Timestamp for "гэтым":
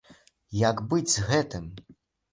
1.31-1.69